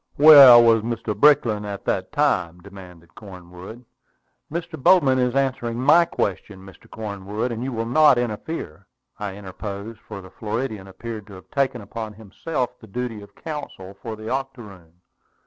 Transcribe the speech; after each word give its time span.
"Where 0.15 0.59
was 0.59 0.81
Mr. 0.81 1.15
Brickland 1.15 1.63
at 1.63 1.85
that 1.85 2.11
time?" 2.11 2.57
demanded 2.61 3.13
Cornwood. 3.13 3.85
"Mr. 4.51 4.81
Bowman 4.81 5.19
is 5.19 5.35
answering 5.35 5.77
my 5.79 6.05
question, 6.05 6.65
Mr. 6.65 6.89
Cornwood, 6.89 7.51
and 7.51 7.63
you 7.63 7.71
will 7.71 7.85
not 7.85 8.17
interfere," 8.17 8.87
I 9.19 9.35
interposed, 9.35 9.99
for 9.99 10.19
the 10.21 10.31
Floridian 10.31 10.87
appeared 10.87 11.27
to 11.27 11.33
have 11.33 11.51
taken 11.51 11.81
upon 11.81 12.13
himself 12.13 12.71
the 12.79 12.87
duty 12.87 13.21
of 13.21 13.35
counsel 13.35 13.95
for 14.01 14.15
the 14.15 14.27
octoroon. 14.27 14.93